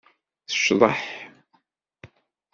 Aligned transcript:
Tecḍeḥ. 0.47 1.01